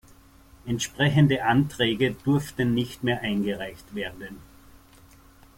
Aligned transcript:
Entsprechende 0.65 1.43
Anträge 1.43 2.15
durften 2.23 2.73
nicht 2.73 3.03
mehr 3.03 3.21
eingereicht 3.21 3.93
werden. 3.93 4.37